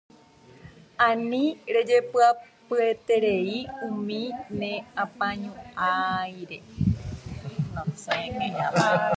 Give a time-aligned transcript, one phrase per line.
[1.07, 1.43] Ani
[1.73, 4.21] rejepy'apyeterei umi
[4.59, 6.57] ne apañuáire